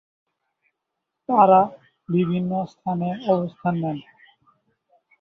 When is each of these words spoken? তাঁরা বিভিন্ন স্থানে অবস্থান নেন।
তাঁরা 1.29 1.61
বিভিন্ন 2.09 2.51
স্থানে 2.65 3.09
অবস্থান 3.27 3.73
নেন। 3.81 3.97